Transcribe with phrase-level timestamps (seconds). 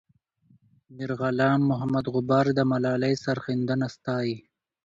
[0.95, 4.35] میرغلام محمد غبار د ملالۍ سرښندنه ستايي.